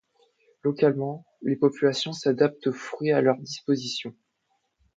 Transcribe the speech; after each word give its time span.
Localement 0.63 1.27
les 1.43 1.55
populations 1.55 2.11
s'adaptent 2.11 2.65
aux 2.65 2.71
fruits 2.73 3.11
à 3.11 3.21
leur 3.21 3.37
disposition. 3.37 4.15